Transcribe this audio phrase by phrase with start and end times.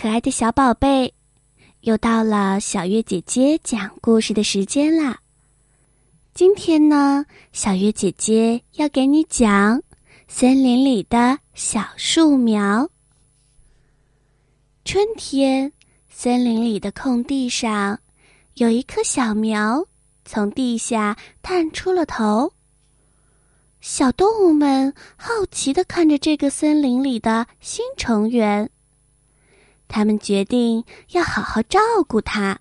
[0.00, 1.12] 可爱的小宝贝，
[1.80, 5.18] 又到了小月姐姐讲故事的时间啦！
[6.32, 9.82] 今天呢，小月姐姐要给你讲
[10.28, 12.88] 森林里的小树苗。
[14.84, 15.72] 春天，
[16.08, 17.98] 森林里的空地上
[18.54, 19.84] 有一棵小苗
[20.24, 22.52] 从地下探出了头。
[23.80, 28.70] 小动物们好奇的看着这个森林里的新成员。
[29.88, 32.60] 他们决定要好好照顾它。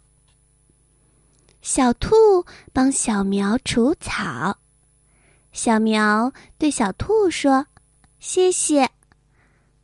[1.62, 2.16] 小兔
[2.72, 4.58] 帮小苗除草，
[5.52, 7.68] 小苗对小兔说
[8.20, 8.90] ：“谢谢。”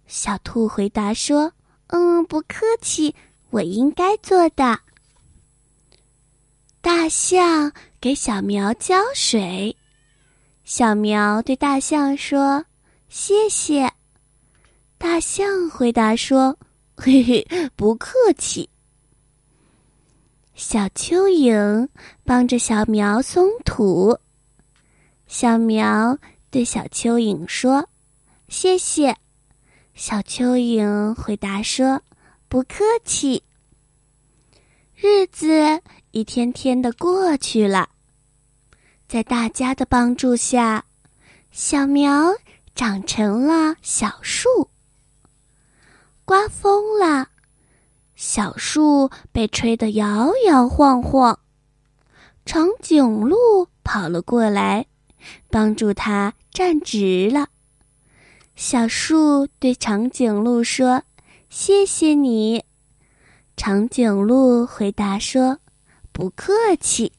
[0.07, 1.51] 小兔回答说
[1.87, 3.13] ：“嗯，不客气，
[3.49, 4.79] 我应该做的。”
[6.79, 9.75] 大象给小苗浇水，
[10.63, 12.65] 小苗对大象说
[13.09, 13.91] ：“谢谢。”
[14.97, 16.57] 大象回答说。
[17.05, 18.69] 嘿嘿，不客气。
[20.55, 21.89] 小蚯蚓
[22.23, 24.17] 帮着小苗松土，
[25.27, 26.17] 小苗
[26.49, 27.89] 对小蚯蚓说
[28.47, 29.17] ：“谢谢。”
[29.93, 32.01] 小蚯蚓回答说
[32.47, 33.43] ：“不客气。”
[34.95, 35.81] 日子
[36.11, 37.89] 一天天的过去了，
[39.09, 40.85] 在大家的帮助下，
[41.51, 42.31] 小苗
[42.73, 44.69] 长成了小树。
[46.25, 47.29] 刮风了，
[48.15, 51.39] 小树被吹得摇摇晃晃。
[52.45, 54.87] 长颈鹿跑了过来，
[55.49, 57.49] 帮助它站直了。
[58.55, 61.03] 小树对长颈鹿说
[61.49, 62.63] ：“谢谢你。”
[63.57, 65.59] 长颈鹿回答说
[66.13, 67.11] ：“不客气。”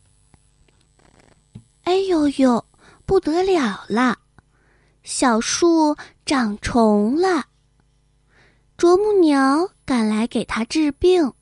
[1.84, 2.64] 哎呦呦，
[3.04, 4.18] 不得了了！
[5.02, 7.46] 小树长虫了。
[8.84, 11.32] 啄木鸟赶来给它治病。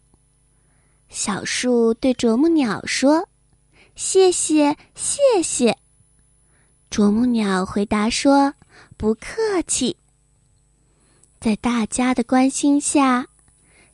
[1.09, 3.29] 小树对啄木鸟说
[3.99, 5.77] ：“谢谢，谢谢。”
[6.89, 8.55] 啄木鸟回答说
[8.97, 9.97] ：“不客气。”
[11.43, 13.27] 在大家的关心下，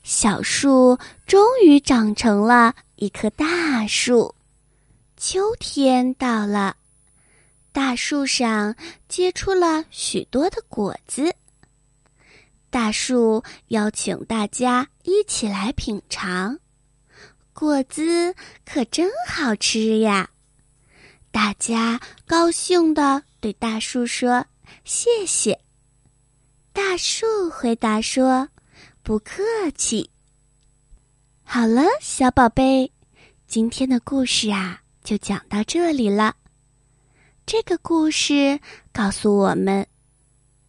[0.03, 4.35] 小树终于长成了一棵大树。
[5.17, 6.77] 秋天到了，
[7.73, 8.77] 大树上
[9.09, 11.35] 结出了许多的果子。
[12.71, 16.59] 大树邀请大家一起来品尝，
[17.55, 18.35] 果子
[18.67, 20.29] 可真好吃呀！
[21.31, 24.45] 大家高兴地对大树说
[24.85, 25.59] ：“谢谢。”
[26.73, 28.49] 大树回答说
[29.03, 29.43] ：“不客
[29.75, 30.11] 气。”
[31.43, 32.93] 好了，小宝贝，
[33.47, 36.37] 今天的故事啊，就讲到这里了。
[37.47, 38.61] 这个故事
[38.93, 39.87] 告诉我们。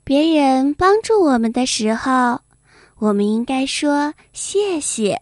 [0.10, 2.40] 别人帮助我们的时候，
[2.98, 5.22] 我们应该说谢谢。